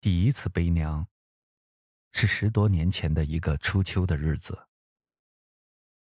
[0.00, 1.06] 第一次悲娘，
[2.12, 4.66] 是十多年前的一个初秋的日子。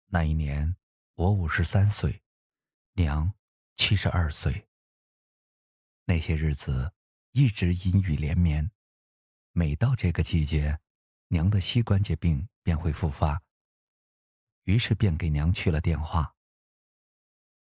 [0.06, 0.78] 那一年
[1.16, 2.24] 我五十三岁，
[2.94, 3.34] 娘
[3.76, 4.70] 七十二岁。
[6.06, 6.94] 那些日子
[7.34, 8.72] 一直阴雨连绵，
[9.52, 10.80] 每到这个季节，
[11.28, 13.44] 娘的膝关节病便会复发。
[14.64, 16.34] 于是便给娘去了电话。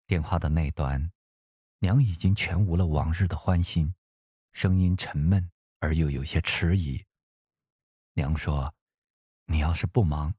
[0.08, 1.12] 电话的那端，
[1.78, 3.94] 娘已经全无了往日的欢心，
[4.50, 5.52] 声音沉闷。
[5.86, 7.06] 而又有些迟疑。
[8.14, 8.74] 娘说
[9.46, 10.34] ：“你要是不忙，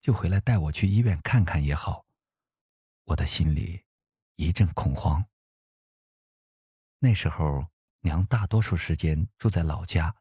[0.00, 2.06] 就回来带我去医院看看也好。”
[3.04, 3.84] 我的心里
[4.36, 5.22] 一阵恐慌。
[6.98, 7.66] 那时候，
[8.00, 10.16] 娘大多数时间住在老家，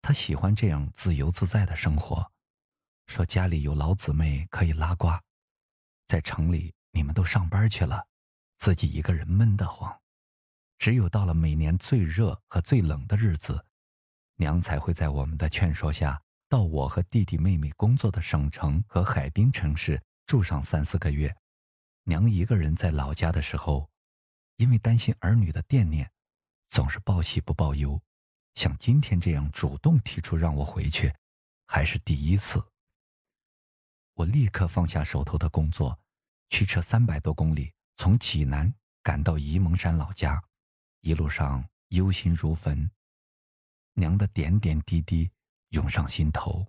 [0.00, 2.32] 她喜欢这样自由自在的生活，
[3.06, 5.08] 说家里有老姊妹可以拉呱，
[6.06, 8.08] 在城里你们都上班去了，
[8.56, 10.00] 自己一个人闷得慌。
[10.78, 13.66] 只有到了每年最热和最冷的日子，
[14.36, 21.36] 娘才会在我们的劝说下，到我和弟弟妹妹工作的省城和海滨城市住上三四个月。
[22.04, 23.90] 娘一个人在老家的时候，
[24.56, 26.10] 因为担心儿女的惦念，
[26.68, 28.00] 总是报喜不报忧。
[28.54, 31.12] 像今天这样主动提出让我回去，
[31.66, 32.64] 还是第一次。
[34.14, 36.00] 我立刻放下手头的工作，
[36.48, 40.42] 驱车三百多公里，从济南赶到沂蒙山老家。
[41.00, 42.90] 一路上忧心如焚，
[43.94, 45.30] 娘的点点滴滴
[45.70, 46.66] 涌上心头。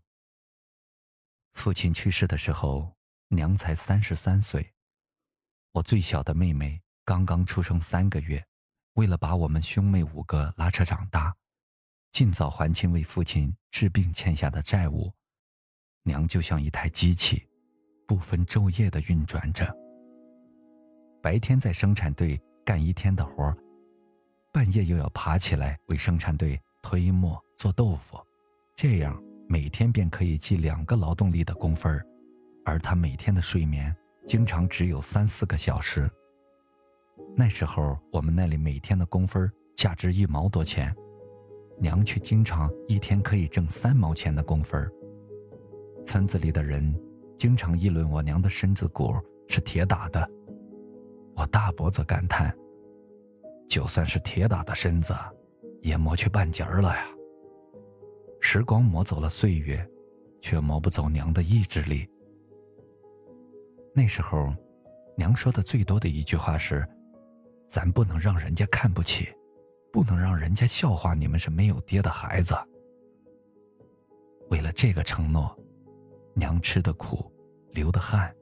[1.54, 2.96] 父亲去世的时候，
[3.30, 4.74] 娘才三十三岁，
[5.72, 8.46] 我最小的妹妹刚刚出生三个月。
[8.94, 11.36] 为了把我们兄妹五个拉扯长大，
[12.12, 15.14] 尽早还清为父亲治病欠下的债务，
[16.04, 17.48] 娘就像一台机器，
[18.06, 19.74] 不分昼夜的运转着。
[21.22, 23.58] 白天在生产队干一天的活儿。
[24.52, 28.18] 半夜又要爬起来为生产队推磨做豆腐，
[28.76, 32.04] 这样每天便可以记两个劳动力的工分
[32.66, 33.96] 而他每天的睡眠
[34.26, 36.10] 经常只有三四个小时。
[37.36, 40.94] 那时候我们那里每天的工分价值一毛多钱，
[41.78, 44.92] 娘却经常一天可以挣三毛钱的工分
[46.04, 47.00] 村子里的人
[47.38, 49.16] 经常议论我娘的身子骨
[49.48, 50.28] 是铁打的，
[51.36, 52.52] 我大伯则感叹。
[53.70, 55.16] 就算是铁打的身子，
[55.84, 57.06] 也磨去半截儿了呀。
[58.42, 59.88] 时光磨走了岁月，
[60.42, 62.10] 却磨不走娘的意志力。
[63.94, 64.52] 那时候，
[65.16, 66.88] 娘说的最多的一句话是
[67.70, 69.30] ：“咱不能让人家看不起，
[69.94, 72.56] 不能让人家笑话你们是没有爹的孩子。”
[74.50, 75.56] 为了这个承诺，
[76.34, 77.32] 娘吃的苦，
[77.74, 78.34] 流的汗，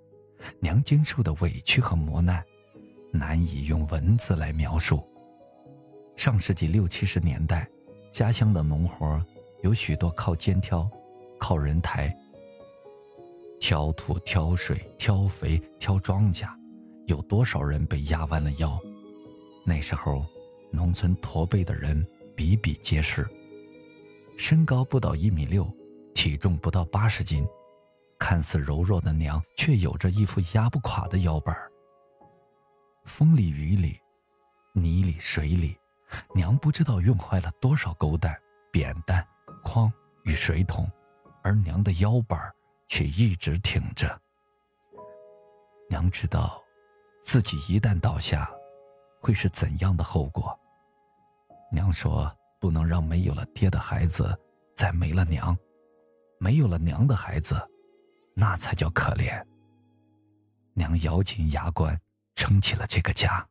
[0.61, 2.41] 娘经受的委屈和磨难，
[3.11, 5.05] 难以用文字来描述。
[6.17, 7.69] 上世纪六七十年代，
[8.11, 9.23] 家乡的农活
[9.61, 10.89] 有许多靠肩挑，
[11.39, 12.13] 靠人抬。
[13.59, 16.49] 挑土、挑水、挑肥、挑庄稼，
[17.05, 18.79] 有多少人被压弯了腰？
[19.63, 20.25] 那时候，
[20.71, 23.25] 农村驼背的人比比皆是。
[24.37, 25.71] 身高不到一米六，
[26.15, 27.47] 体重不到八十斤，
[28.17, 31.55] 看似柔弱的娘，却有着一副压不垮的腰板
[33.05, 33.99] 风里雨里，
[34.73, 35.77] 泥里水里。
[36.33, 38.35] 娘不知道用坏了多少钩担、
[38.71, 39.25] 扁担、
[39.63, 39.91] 筐
[40.23, 40.89] 与水桶，
[41.43, 42.53] 而娘的腰板
[42.87, 44.19] 却一直挺着。
[45.89, 46.63] 娘知道，
[47.21, 48.49] 自己一旦倒下，
[49.21, 50.57] 会是怎样的后果。
[51.71, 54.37] 娘说：“不能让没有了爹的孩子
[54.75, 55.57] 再没了娘，
[56.39, 57.55] 没有了娘的孩子，
[58.33, 59.45] 那才叫可怜。”
[60.73, 61.99] 娘咬紧牙关，
[62.35, 63.45] 撑起了这个家。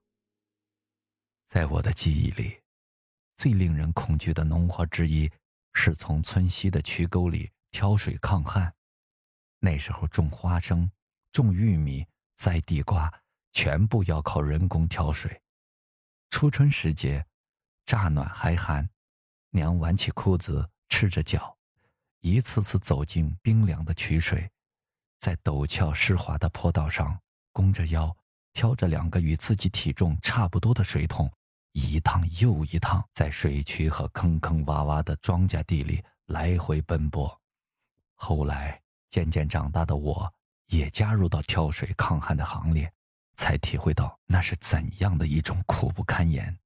[1.47, 2.61] 在我的记忆里，
[3.37, 5.31] 最令人恐惧的农活之一，
[5.75, 8.75] 是从村西的渠沟里挑水抗旱。
[9.61, 10.91] 那时候种花生、
[11.31, 12.05] 种玉米、
[12.35, 13.12] 栽地瓜，
[13.53, 15.41] 全部要靠人工挑水。
[16.31, 17.25] 初春时节，
[17.85, 18.89] 乍暖还寒，
[19.51, 21.56] 娘挽起裤子，赤着脚，
[22.23, 24.50] 一次次走进冰凉的渠水，
[25.20, 27.20] 在陡峭湿滑的坡道上，
[27.53, 28.15] 弓着腰。
[28.53, 31.31] 挑着两个与自己体重差不多的水桶，
[31.78, 37.38] 一趟又一趟在水渠和坑坑洼洼的庄稼地里来回奔波。
[38.14, 38.81] 后来
[39.11, 40.32] 渐渐长大的我，
[40.69, 42.90] 也加入到挑水抗旱的行列，
[43.34, 46.58] 才体会到那是怎样的一种苦不堪言。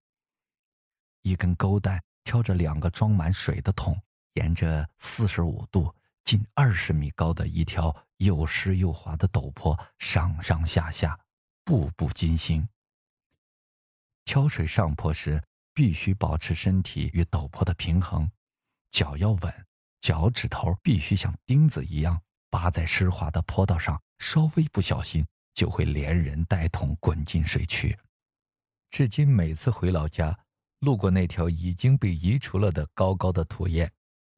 [1.23, 4.01] 一根钩带挑着两个装满水的桶，
[4.35, 5.93] 沿着四十五度、
[6.23, 11.19] 近二十米高的一条又湿又滑的陡坡上上下下。
[11.65, 12.69] 步步惊心。
[14.25, 15.43] 挑水上坡时，
[15.75, 18.31] 必须保持身体与陡坡的平衡，
[18.91, 19.67] 脚要稳，
[20.01, 22.21] 脚趾头必须像钉子一样
[22.51, 27.99] 扒在湿滑的坡道上，稍微不小心就会连人带桶滚进水渠。
[28.91, 30.39] 至今每次回老家，
[30.81, 33.91] 路过那条已经被移除了的高高的土堰，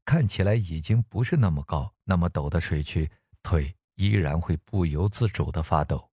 [0.05, 3.09] 看起来已经不是那么高、那么陡的水渠，
[3.41, 6.09] 腿依然会不由自主的发抖。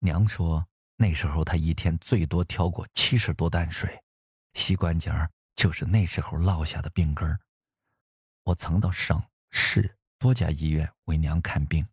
[0.00, 0.66] 娘说，
[0.96, 4.02] 那时候他一天最多挑过七十多担水，
[4.54, 5.12] 膝关节
[5.54, 7.38] 就是那时候落下的病根儿。
[8.44, 11.86] 我曾到省市多家医院为娘看病，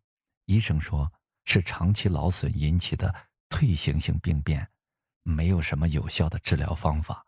[0.46, 1.10] 医生说
[1.44, 3.14] 是长期劳损引起的。
[3.50, 4.68] 退行性病变，
[5.22, 7.24] 没有什么有效的治疗方法。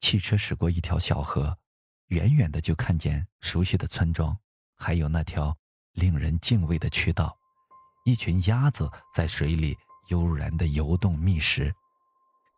[0.00, 1.58] 汽车驶过一条小河，
[2.06, 4.34] 远远的就看见熟悉的村庄，
[4.76, 5.54] 还有那条
[5.92, 7.38] 令人敬畏的渠道。
[8.06, 9.76] 一群鸭子在水里
[10.08, 11.74] 悠然的游动觅食，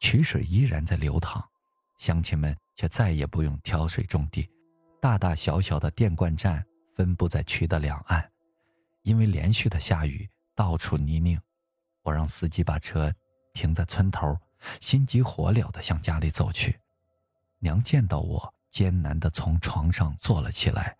[0.00, 1.42] 渠水依然在流淌，
[1.98, 4.48] 乡亲们却再也不用挑水种地。
[5.00, 6.64] 大大小小的电灌站
[6.94, 8.28] 分布在渠的两岸，
[9.02, 11.40] 因为连续的下雨，到处泥泞。
[12.02, 13.12] 我让司机把车
[13.54, 14.36] 停在村头，
[14.80, 16.78] 心急火燎地向家里走去。
[17.58, 20.96] 娘见到我，艰难地从床上坐了起来，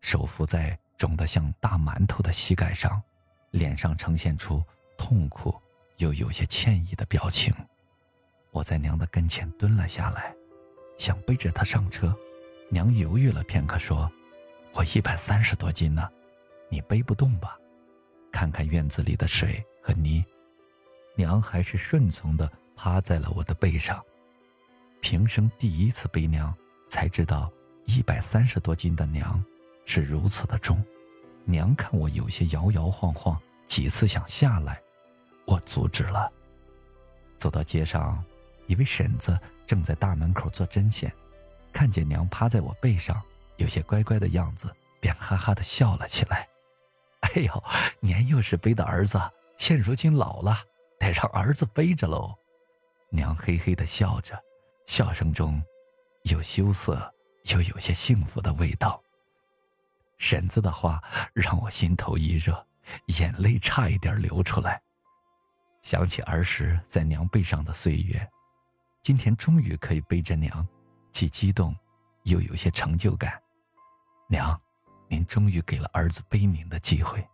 [0.00, 3.02] 手扶在肿得像大馒头的膝盖上，
[3.50, 4.62] 脸上呈现出
[4.98, 5.54] 痛苦
[5.98, 7.54] 又有些歉意的表情。
[8.50, 10.34] 我在娘的跟前蹲了下来，
[10.98, 12.16] 想背着她上车。
[12.68, 14.10] 娘犹豫了片刻，说
[14.74, 16.08] ：“我一百三十多斤呢，
[16.68, 17.56] 你背不动吧？
[18.32, 20.24] 看看院子里的水。”和泥，
[21.14, 24.02] 娘还是顺从的趴在了我的背上。
[25.00, 26.52] 平生第一次背娘，
[26.88, 27.48] 才知道
[27.84, 29.40] 一百三十多斤的娘
[29.84, 30.84] 是如此的重。
[31.44, 34.82] 娘看我有些摇摇晃晃，几次想下来，
[35.46, 36.30] 我阻止了。
[37.38, 38.22] 走到街上，
[38.66, 41.12] 一位婶子正在大门口做针线，
[41.72, 43.22] 看见娘趴在我背上，
[43.56, 44.70] 有些乖乖的样子，
[45.00, 46.48] 便哈哈的笑了起来。
[47.20, 47.64] 哎呦，
[48.00, 49.20] 年幼时背的儿子。
[49.58, 50.62] 现如今老了，
[50.98, 52.34] 得让儿子背着喽。
[53.08, 54.38] 娘嘿嘿的笑着，
[54.86, 55.62] 笑声中
[56.24, 57.10] 有羞涩，
[57.54, 59.02] 又有些幸福的味道。
[60.18, 61.02] 婶子的话
[61.32, 62.66] 让我心头一热，
[63.18, 64.80] 眼泪差一点流出来。
[65.86, 68.28] 想起儿时在娘背上的岁月，
[69.04, 70.66] 今天终于可以背着娘，
[71.12, 71.72] 既激动，
[72.24, 73.40] 又有些成就感。
[74.28, 74.60] 娘，
[75.06, 77.24] 您终于给了儿子背您的机会。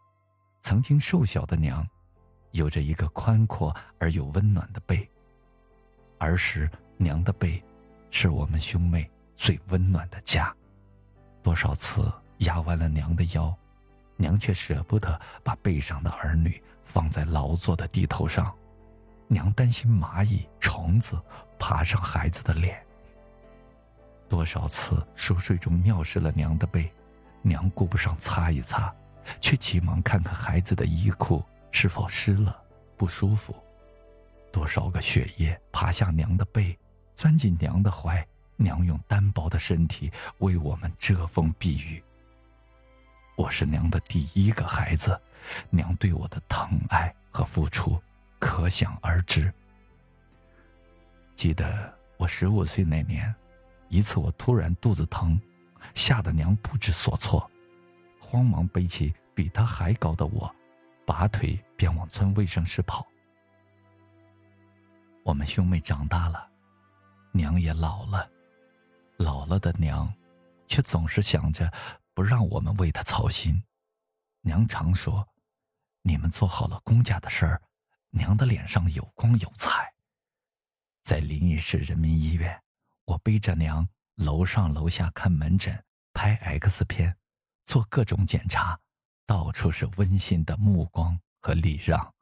[0.60, 1.82] 曾经瘦小的娘。
[2.50, 5.10] 有着一个宽阔而又温暖的背。
[6.18, 7.64] 儿时娘的背，
[8.10, 10.54] 是我们兄妹最温暖的家。
[11.42, 13.56] 多少次压弯了娘的腰，
[14.22, 18.54] 娘却舍不得把背上的儿女放在劳作的地头上。
[19.26, 21.20] 娘担心蚂蚁、虫子
[21.58, 22.80] 爬上孩子的脸。
[24.28, 26.88] 多少次熟睡中尿湿了娘的背，
[27.42, 28.94] 娘顾不上擦一擦，
[29.40, 31.42] 却急忙看看孩子的衣裤。
[31.72, 32.62] 是否湿了，
[32.96, 33.56] 不舒服？
[34.52, 36.78] 多少个血液爬下娘的背，
[37.16, 38.24] 钻进娘的怀，
[38.56, 42.04] 娘用单薄的身体为我们遮风避雨。
[43.36, 45.18] 我是娘的第一个孩子，
[45.70, 48.00] 娘对我的疼爱和付出，
[48.38, 49.52] 可想而知。
[51.34, 53.34] 记得我十五岁那年，
[53.88, 55.40] 一次我突然肚子疼，
[55.94, 57.50] 吓得娘不知所措，
[58.20, 60.54] 慌忙背起比她还高的我。
[61.04, 63.04] 拔腿便往村卫生室跑。
[65.24, 66.48] 我们兄妹长大了，
[67.32, 68.30] 娘也老了，
[69.16, 70.12] 老了的娘，
[70.68, 71.70] 却总是想着
[72.14, 73.62] 不让我们为他操心。
[74.40, 75.28] 娘常说
[76.02, 77.62] ：“你们做好了公家的事儿，
[78.10, 79.92] 娘的脸上有光有彩。”
[81.02, 82.62] 在临沂市人民医院，
[83.04, 87.16] 我背着娘楼上楼下看门诊、拍 X 片、
[87.64, 88.78] 做各种检查。
[89.24, 92.12] 到处是温馨的目光和礼让。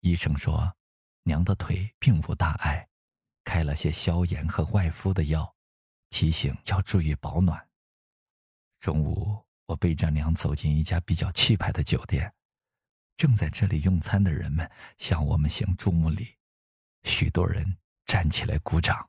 [0.00, 0.72] 医生说，
[1.24, 2.86] 娘的腿并无大碍，
[3.42, 5.52] 开了些消炎和外敷的药，
[6.10, 7.68] 提醒要注意保暖。
[8.86, 12.32] 中午，我背着娘走进一家比较气派的酒店，
[13.16, 16.28] 正在这里用餐的人们向我们行注目礼，
[17.02, 17.66] 许多人
[18.04, 19.04] 站起来鼓掌。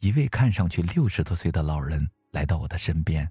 [0.00, 3.26] 一位看上去六十多岁的老人来到我的身边，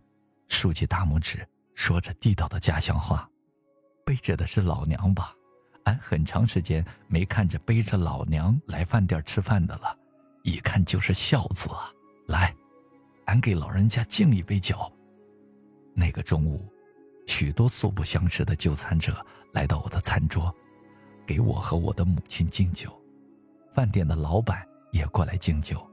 [0.48, 1.48] 竖起大拇指。
[1.76, 3.30] 说着地道的家乡话，
[4.04, 5.32] 背着的是老娘吧？
[5.84, 9.96] 俺很长时间没看着背着老娘来饭店吃饭的了，
[10.42, 11.94] 一看就是孝子啊！
[12.30, 12.52] 来，
[13.28, 14.78] 俺给老人家敬一杯酒。
[15.94, 16.66] 那个中午，
[17.26, 20.54] 许多素不相识的就餐者来到我的餐桌，
[21.26, 22.90] 给我和我的母亲敬酒。
[23.74, 25.86] 饭店的老板也过来敬酒，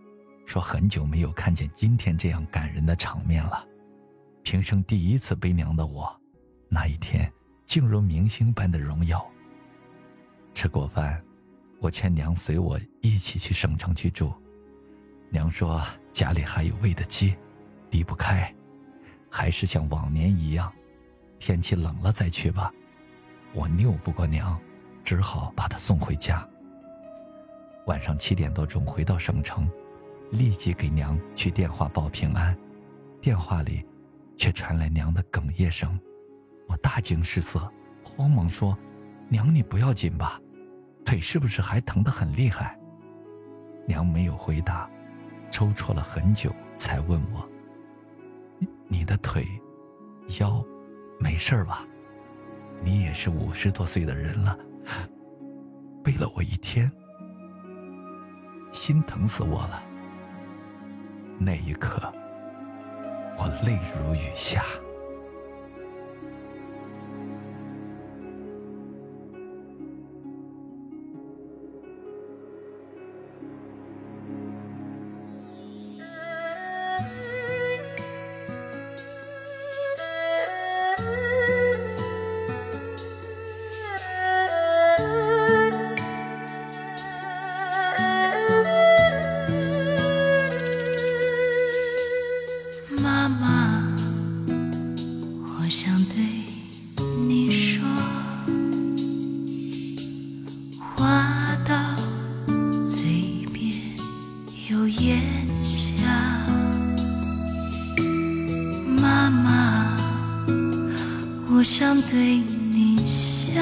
[0.47, 3.67] 说很久没有看见今天这样感人的场面了。
[4.43, 6.15] 平生第一次背娘的我，
[6.69, 7.31] 那一天
[7.65, 9.27] 竟如明星般的荣耀。
[10.55, 11.21] 吃过饭，
[11.81, 14.33] 我劝娘随我一起去省城去住。
[15.35, 17.37] 娘说家里还有喂的鸡，
[17.91, 18.55] 离不开，
[19.29, 20.73] 还是像往年一样，
[21.41, 22.73] 天气冷了再去吧。
[23.53, 24.57] 我拗不过娘，
[25.05, 26.49] 只好把她送回家。
[27.87, 29.69] 晚上七点多钟回到省城，
[30.31, 32.57] 立即给娘去电话报平安，
[33.21, 33.85] 电话里。
[34.37, 35.97] 却传来娘的哽咽声，
[36.67, 37.73] 我大惊失色，
[38.05, 38.77] 慌忙说
[39.31, 40.41] ：“娘，你不要紧吧？
[41.05, 42.77] 腿是不是还疼得很厉害？”
[43.87, 44.91] 娘没有回答，
[45.51, 47.49] 抽搐了很久，才问我
[48.89, 49.47] ：“你的腿、
[50.41, 50.65] 腰，
[51.19, 51.87] 没事吧？
[52.83, 54.59] 你也是五十多岁的人了，
[56.03, 56.91] 背了我一天，
[58.73, 59.83] 心疼死我了。”
[61.39, 62.13] 那一刻。
[63.37, 64.63] 我泪如雨下。
[95.77, 96.23] 想对
[97.27, 97.85] 你说，
[100.95, 101.75] 话到
[102.89, 103.03] 嘴
[103.53, 103.75] 边
[104.71, 105.21] 又咽
[105.65, 105.99] 下。
[109.01, 109.97] 妈妈，
[111.51, 112.37] 我想对
[112.73, 113.61] 你笑，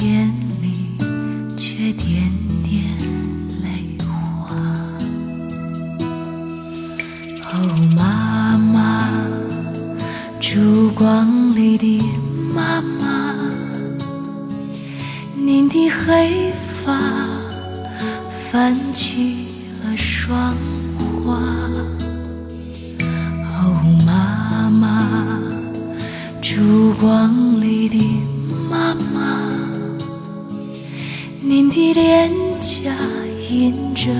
[0.00, 0.30] 眼
[0.60, 0.98] 里
[1.56, 2.30] 却点
[2.62, 2.84] 点
[3.62, 4.54] 泪花。
[7.54, 7.54] 哦，
[7.96, 8.35] 妈。
[10.56, 12.02] 烛光里的
[12.54, 13.34] 妈妈，
[15.34, 16.50] 您的黑
[16.82, 16.98] 发
[18.48, 19.48] 泛起
[19.84, 20.54] 了霜
[21.26, 21.34] 花。
[23.44, 24.70] 哦，妈。
[24.70, 25.06] 妈，
[26.40, 28.22] 烛光里的
[28.70, 29.44] 妈妈，
[31.42, 32.30] 您的脸
[32.62, 32.90] 颊
[33.50, 34.10] 印着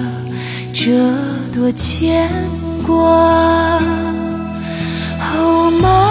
[0.74, 0.92] 这
[1.54, 2.28] 多牵
[2.86, 2.94] 挂。
[5.38, 6.05] 哦，妈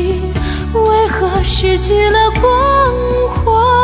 [0.00, 3.81] 为何失去了光华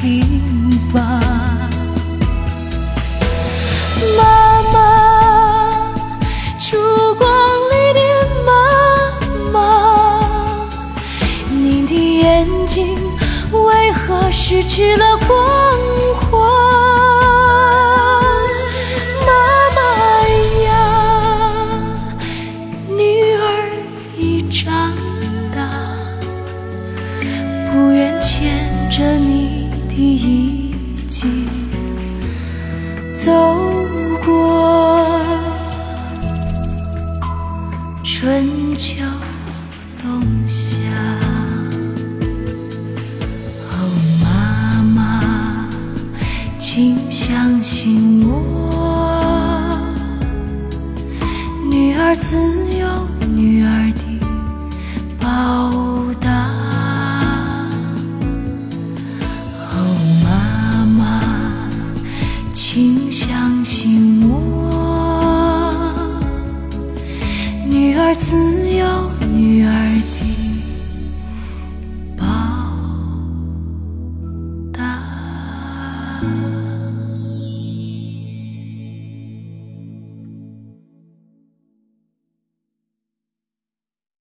[0.00, 1.02] 平凡，
[4.16, 4.76] 妈妈，
[6.56, 6.76] 烛
[7.16, 7.26] 光
[7.68, 8.00] 里的
[8.46, 8.50] 妈
[9.52, 9.58] 妈，
[11.50, 12.96] 你的眼睛
[13.50, 15.67] 为何失去了光？
[29.98, 30.74] 你的衣
[31.08, 31.48] 襟
[33.10, 33.32] 走
[34.24, 35.20] 过
[38.04, 39.17] 春秋。